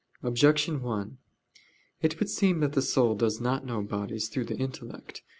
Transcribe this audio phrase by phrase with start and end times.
[0.23, 1.19] Objection 1:
[2.01, 5.21] It would seem that the soul does not know bodies through the intellect.